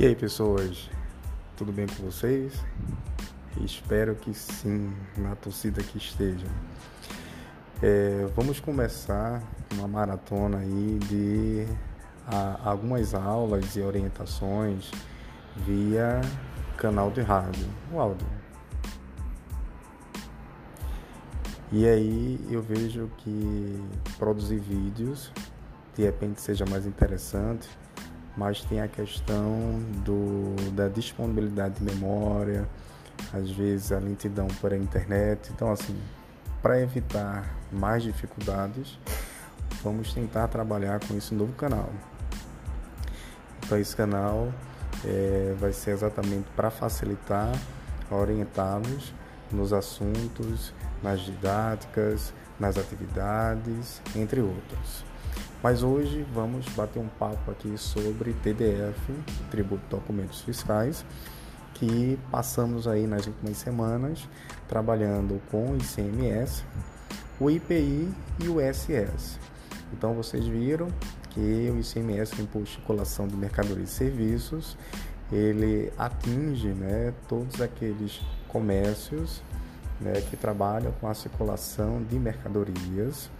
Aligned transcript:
E 0.00 0.06
aí, 0.06 0.16
pessoas, 0.16 0.88
tudo 1.58 1.70
bem 1.70 1.86
com 1.86 2.04
vocês? 2.04 2.54
Espero 3.62 4.14
que 4.14 4.32
sim, 4.32 4.90
na 5.18 5.36
torcida 5.36 5.82
que 5.82 5.98
esteja. 5.98 6.46
É, 7.82 8.26
vamos 8.34 8.58
começar 8.60 9.42
uma 9.74 9.86
maratona 9.86 10.56
aí 10.60 10.98
de 11.06 11.66
a, 12.26 12.70
algumas 12.70 13.12
aulas 13.12 13.76
e 13.76 13.82
orientações 13.82 14.90
via 15.66 16.22
canal 16.78 17.10
de 17.10 17.20
rádio, 17.20 17.66
o 17.92 18.00
áudio. 18.00 18.26
E 21.70 21.86
aí 21.86 22.40
eu 22.50 22.62
vejo 22.62 23.10
que 23.18 23.84
produzir 24.16 24.60
vídeos 24.60 25.30
de 25.94 26.04
repente 26.04 26.40
seja 26.40 26.64
mais 26.64 26.86
interessante 26.86 27.68
mas 28.40 28.64
tem 28.64 28.80
a 28.80 28.88
questão 28.88 29.82
do, 30.02 30.54
da 30.72 30.88
disponibilidade 30.88 31.74
de 31.74 31.84
memória, 31.84 32.66
às 33.34 33.50
vezes 33.50 33.92
a 33.92 33.98
lentidão 33.98 34.48
para 34.62 34.74
a 34.74 34.78
internet. 34.78 35.52
Então, 35.54 35.70
assim, 35.70 35.94
para 36.62 36.80
evitar 36.80 37.54
mais 37.70 38.02
dificuldades, 38.02 38.98
vamos 39.84 40.14
tentar 40.14 40.48
trabalhar 40.48 41.00
com 41.06 41.14
esse 41.18 41.34
novo 41.34 41.52
canal. 41.52 41.90
Então, 43.62 43.76
esse 43.76 43.94
canal 43.94 44.50
é, 45.04 45.54
vai 45.60 45.74
ser 45.74 45.90
exatamente 45.90 46.48
para 46.56 46.70
facilitar, 46.70 47.52
orientá-los 48.10 49.12
nos 49.52 49.70
assuntos, 49.70 50.72
nas 51.02 51.20
didáticas, 51.20 52.32
nas 52.58 52.78
atividades, 52.78 54.00
entre 54.16 54.40
outros. 54.40 55.04
Mas 55.62 55.82
hoje 55.82 56.26
vamos 56.32 56.66
bater 56.70 56.98
um 56.98 57.08
papo 57.08 57.50
aqui 57.50 57.76
sobre 57.76 58.32
TDF, 58.32 59.12
Tributo 59.50 59.82
de 59.82 59.90
Documentos 59.90 60.40
Fiscais, 60.40 61.04
que 61.74 62.18
passamos 62.30 62.88
aí 62.88 63.06
nas 63.06 63.26
últimas 63.26 63.58
semanas 63.58 64.26
trabalhando 64.66 65.38
com 65.50 65.72
o 65.72 65.76
ICMS, 65.76 66.64
o 67.38 67.50
IPI 67.50 68.10
e 68.42 68.48
o 68.48 68.56
SS. 68.58 69.38
Então 69.92 70.14
vocês 70.14 70.46
viram 70.46 70.88
que 71.28 71.70
o 71.70 71.78
ICMS, 71.78 72.40
o 72.40 72.42
Imposto 72.42 72.68
de 72.68 72.74
Circulação 72.76 73.28
de 73.28 73.36
Mercadorias 73.36 73.90
e 73.90 73.92
Serviços, 73.92 74.78
ele 75.30 75.92
atinge 75.98 76.68
né, 76.68 77.12
todos 77.28 77.60
aqueles 77.60 78.18
comércios 78.48 79.42
né, 80.00 80.22
que 80.22 80.38
trabalham 80.38 80.90
com 80.92 81.06
a 81.06 81.12
circulação 81.12 82.02
de 82.02 82.18
mercadorias 82.18 83.30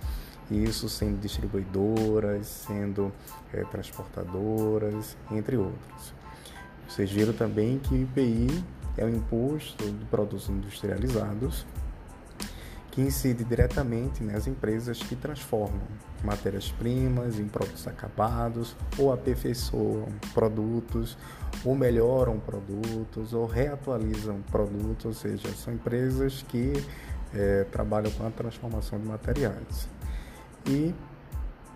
isso 0.54 0.88
sendo 0.88 1.20
distribuidoras, 1.20 2.46
sendo 2.46 3.12
é, 3.52 3.62
transportadoras, 3.64 5.16
entre 5.30 5.56
outros. 5.56 6.14
Vocês 6.88 7.10
viram 7.10 7.32
também 7.32 7.78
que 7.78 7.94
o 7.94 8.02
IPI 8.02 8.64
é 8.96 9.04
o 9.04 9.08
imposto 9.08 9.84
de 9.84 10.04
produtos 10.06 10.48
industrializados 10.48 11.64
que 12.90 13.00
incide 13.00 13.44
diretamente 13.44 14.22
nas 14.22 14.46
empresas 14.46 14.98
que 14.98 15.14
transformam 15.14 15.80
matérias-primas 16.24 17.38
em 17.38 17.46
produtos 17.46 17.86
acabados 17.86 18.76
ou 18.98 19.12
aperfeiçoam 19.12 20.08
produtos 20.34 21.16
ou 21.64 21.74
melhoram 21.74 22.38
produtos 22.38 23.32
ou 23.32 23.46
reatualizam 23.46 24.40
produtos, 24.50 25.04
ou 25.06 25.14
seja, 25.14 25.48
são 25.54 25.72
empresas 25.74 26.44
que 26.48 26.72
é, 27.32 27.64
trabalham 27.70 28.10
com 28.12 28.26
a 28.26 28.30
transformação 28.30 28.98
de 28.98 29.06
materiais. 29.06 29.88
E, 30.66 30.94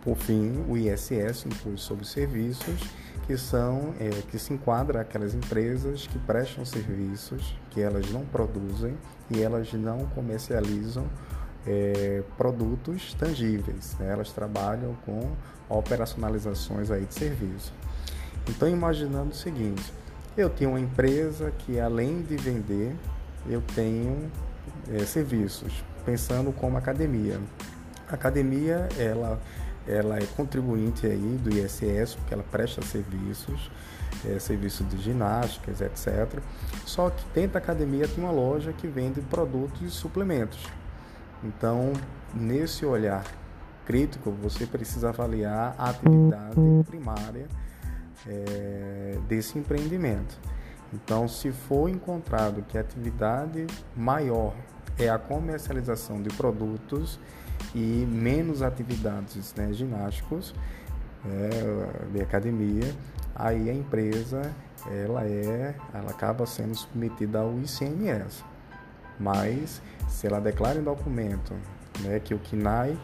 por 0.03 0.17
fim, 0.17 0.65
o 0.69 0.77
ISS, 0.77 1.47
Imposto 1.47 1.79
sobre 1.79 2.07
Serviços, 2.07 2.81
que 3.27 3.37
são 3.37 3.95
é, 3.99 4.11
que 4.31 4.39
se 4.39 4.53
enquadra 4.53 5.01
aquelas 5.01 5.35
empresas 5.35 6.07
que 6.07 6.19
prestam 6.19 6.65
serviços, 6.65 7.57
que 7.71 7.81
elas 7.81 8.11
não 8.11 8.25
produzem 8.27 8.97
e 9.31 9.43
elas 9.43 9.73
não 9.73 10.07
comercializam 10.09 11.07
é, 11.67 12.23
produtos 12.37 13.15
tangíveis. 13.15 13.97
Né? 13.99 14.13
Elas 14.13 14.31
trabalham 14.33 14.95
com 15.07 15.33
operacionalizações 15.69 16.91
aí 16.91 17.07
de 17.07 17.15
serviço. 17.15 17.73
Então, 18.49 18.69
imaginando 18.69 19.31
o 19.31 19.35
seguinte: 19.35 19.93
eu 20.37 20.51
tenho 20.51 20.71
uma 20.71 20.81
empresa 20.81 21.51
que, 21.59 21.81
além 21.81 22.23
de 22.23 22.37
vender, 22.37 22.95
eu 23.49 23.63
tenho 23.75 24.31
é, 24.93 25.05
serviços, 25.05 25.85
pensando 26.05 26.53
como 26.53 26.77
academia. 26.77 27.41
A 28.09 28.15
academia, 28.15 28.89
ela, 28.99 29.41
ela 29.87 30.19
é 30.19 30.27
contribuinte 30.37 31.07
aí 31.07 31.39
do 31.43 31.51
ISS, 31.51 32.15
porque 32.17 32.35
ela 32.35 32.45
presta 32.51 32.83
serviços, 32.83 33.71
é, 34.25 34.39
serviços 34.39 34.89
de 34.89 34.99
ginásticas, 34.99 35.81
etc. 35.81 36.41
Só 36.85 37.11
que 37.11 37.25
dentro 37.35 37.53
da 37.53 37.59
academia 37.59 38.07
tem 38.07 38.23
uma 38.23 38.33
loja 38.33 38.73
que 38.73 38.87
vende 38.87 39.21
produtos 39.21 39.83
e 39.83 39.91
suplementos. 39.91 40.65
Então, 41.43 41.93
nesse 42.35 42.87
olhar 42.87 43.25
crítico, 43.85 44.31
você 44.31 44.67
precisa 44.67 45.11
avaliar 45.11 45.75
a 45.79 45.91
atividade 45.91 46.57
primária 46.87 47.47
é, 48.27 49.19
desse 49.29 49.59
empreendimento. 49.59 50.39
Então, 50.93 51.27
se 51.29 51.51
for 51.51 51.89
encontrado 51.89 52.63
que 52.63 52.79
a 52.79 52.81
atividade 52.81 53.67
maior 53.97 54.55
é 54.99 55.09
a 55.09 55.19
comercialização 55.19 56.23
de 56.23 56.31
produtos 56.31 57.19
e 57.75 58.07
menos 58.09 58.63
atividades 58.63 59.55
né, 59.55 59.73
ginásticos 59.73 60.55
é, 61.25 62.11
de 62.13 62.21
academia, 62.21 62.93
aí 63.35 63.71
a 63.71 63.75
empresa 63.75 64.53
ela 64.87 65.25
é, 65.25 65.75
ela 65.93 66.11
acaba 66.11 66.47
sendo 66.47 66.75
submetida 66.75 67.41
ao 67.41 67.59
ICMS. 67.59 68.45
Mas 69.19 69.81
se 70.09 70.27
ela 70.27 70.41
declara 70.41 70.79
em 70.79 70.83
documento 70.83 71.55
né, 72.01 72.21
que 72.21 72.35
o 72.35 72.39
KNAI 72.39 72.99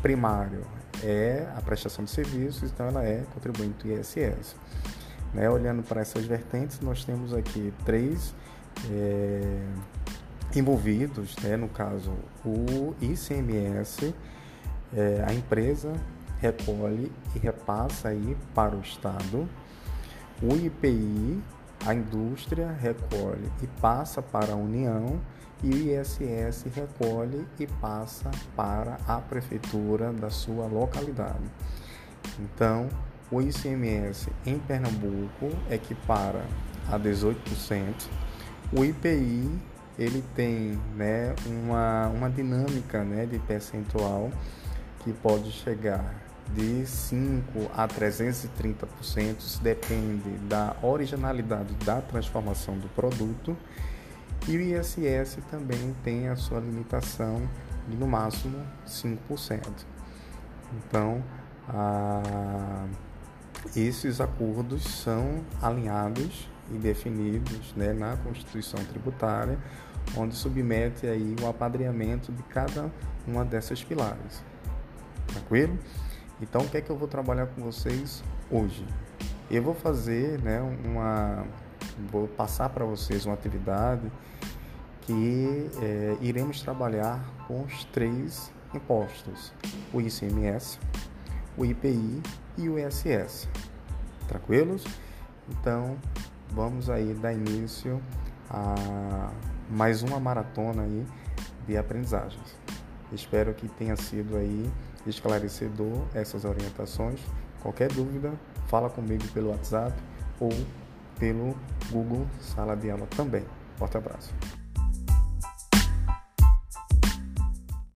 primário 0.00 0.64
é 1.02 1.46
a 1.56 1.60
prestação 1.60 2.04
de 2.04 2.10
serviços, 2.10 2.70
então 2.70 2.86
ela 2.86 3.04
é 3.04 3.24
contribuinte 3.32 3.86
do 3.86 3.92
ISS. 3.92 4.56
Né, 5.32 5.48
olhando 5.48 5.82
para 5.82 6.00
essas 6.00 6.24
vertentes, 6.24 6.80
nós 6.80 7.04
temos 7.04 7.32
aqui 7.32 7.72
três 7.84 8.34
é, 8.90 9.62
envolvidos, 10.54 11.36
né, 11.42 11.56
no 11.56 11.68
caso 11.68 12.12
o 12.44 12.94
ICMS, 13.00 14.14
é, 14.94 15.24
a 15.26 15.32
empresa 15.32 15.92
recolhe 16.40 17.10
e 17.34 17.38
repassa 17.38 18.08
aí 18.08 18.36
para 18.54 18.76
o 18.76 18.80
Estado, 18.80 19.48
o 20.42 20.54
IPI, 20.54 21.40
a 21.86 21.94
indústria 21.94 22.70
recolhe 22.70 23.50
e 23.62 23.66
passa 23.80 24.20
para 24.20 24.52
a 24.52 24.56
União 24.56 25.20
e 25.62 25.70
o 25.70 26.00
ISS 26.00 26.64
recolhe 26.74 27.46
e 27.58 27.66
passa 27.66 28.30
para 28.56 28.98
a 29.06 29.18
prefeitura 29.18 30.12
da 30.12 30.30
sua 30.30 30.66
localidade. 30.66 31.44
Então, 32.40 32.88
o 33.30 33.40
ICMS 33.40 34.28
em 34.44 34.58
Pernambuco 34.58 35.50
equipara 35.70 36.44
a 36.90 36.98
18%, 36.98 38.08
o 38.76 38.84
IPI 38.84 39.71
ele 39.98 40.24
tem 40.34 40.78
né, 40.96 41.34
uma, 41.46 42.08
uma 42.08 42.30
dinâmica 42.30 43.04
né, 43.04 43.26
de 43.26 43.38
percentual 43.40 44.30
que 45.00 45.12
pode 45.12 45.50
chegar 45.52 46.22
de 46.54 46.86
5 46.86 47.70
a 47.74 47.88
330%, 47.88 49.38
isso 49.38 49.62
depende 49.62 50.30
da 50.48 50.76
originalidade 50.82 51.74
da 51.84 52.00
transformação 52.00 52.78
do 52.78 52.88
produto. 52.88 53.56
E 54.48 54.56
o 54.56 54.60
ISS 54.60 55.38
também 55.50 55.94
tem 56.02 56.28
a 56.28 56.36
sua 56.36 56.58
limitação 56.58 57.48
de 57.88 57.96
no 57.96 58.06
máximo 58.06 58.58
5%. 58.86 59.62
Então, 60.74 61.22
a, 61.68 62.86
esses 63.76 64.20
acordos 64.20 64.82
são 64.82 65.44
alinhados 65.60 66.48
e 66.72 66.78
definidos 66.78 67.74
né, 67.74 67.92
na 67.92 68.16
Constituição 68.16 68.82
Tributária, 68.84 69.58
onde 70.16 70.34
submete 70.34 71.06
aí 71.06 71.36
o 71.42 71.46
apadreamento 71.46 72.32
de 72.32 72.42
cada 72.44 72.90
uma 73.26 73.44
dessas 73.44 73.82
pilares. 73.82 74.42
Tranquilo? 75.26 75.78
Então, 76.40 76.62
o 76.62 76.68
que 76.68 76.78
é 76.78 76.80
que 76.80 76.90
eu 76.90 76.96
vou 76.96 77.06
trabalhar 77.06 77.46
com 77.46 77.62
vocês 77.62 78.22
hoje? 78.50 78.84
Eu 79.50 79.62
vou 79.62 79.74
fazer, 79.74 80.40
né, 80.40 80.60
uma, 80.84 81.44
vou 82.10 82.26
passar 82.26 82.68
para 82.70 82.84
vocês 82.84 83.26
uma 83.26 83.34
atividade 83.34 84.10
que 85.02 85.70
é, 85.80 86.16
iremos 86.20 86.60
trabalhar 86.62 87.22
com 87.46 87.62
os 87.62 87.84
três 87.86 88.52
impostos: 88.74 89.52
o 89.92 90.00
ICMS, 90.00 90.78
o 91.56 91.64
IPI 91.64 92.22
e 92.58 92.68
o 92.68 92.78
ISS. 92.78 93.48
Tranquilos? 94.26 94.84
Então, 95.48 95.96
vamos 96.54 96.90
aí 96.90 97.14
dar 97.14 97.32
início 97.32 98.00
a 98.50 99.30
mais 99.70 100.02
uma 100.02 100.20
maratona 100.20 100.82
aí 100.82 101.06
de 101.66 101.76
aprendizagens. 101.76 102.56
Espero 103.12 103.52
que 103.54 103.68
tenha 103.68 103.96
sido 103.96 104.36
aí 104.36 104.70
esclarecedor 105.06 106.06
essas 106.14 106.44
orientações. 106.44 107.20
Qualquer 107.62 107.92
dúvida, 107.92 108.32
fala 108.66 108.88
comigo 108.90 109.26
pelo 109.28 109.50
WhatsApp 109.50 109.94
ou 110.40 110.50
pelo 111.18 111.54
Google 111.90 112.26
Sala 112.40 112.76
de 112.76 112.90
Aula 112.90 113.06
também. 113.06 113.44
Forte 113.76 113.96
abraço. 113.96 114.34